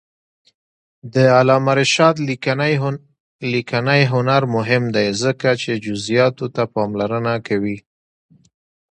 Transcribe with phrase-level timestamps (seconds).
[1.13, 2.15] د علامه رشاد
[3.65, 7.77] لیکنی هنر مهم دی ځکه چې جزئیاتو ته پاملرنه کوي.